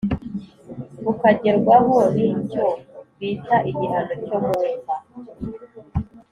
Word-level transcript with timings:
bukagerwaho 1.03 1.97
n’icyo 2.15 2.65
bita 3.17 3.55
igihano 3.71 4.13
cyo 4.25 4.37
mu 4.43 4.53
mva 4.67 4.95